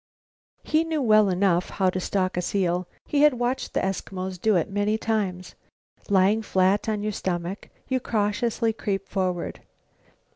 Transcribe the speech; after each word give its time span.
He 0.63 0.83
knew 0.83 0.99
well 0.99 1.29
enough 1.29 1.69
how 1.69 1.91
to 1.91 1.99
stalk 1.99 2.35
a 2.35 2.41
seal; 2.41 2.87
he 3.05 3.21
had 3.21 3.35
watched 3.35 3.75
the 3.75 3.81
Eskimos 3.81 4.41
do 4.41 4.55
it 4.55 4.67
many 4.67 4.97
times. 4.97 5.53
Lying 6.09 6.41
flat 6.41 6.89
on 6.89 7.03
your 7.03 7.11
stomach, 7.11 7.69
you 7.87 7.99
cautiously 7.99 8.73
creep 8.73 9.07
forward. 9.07 9.61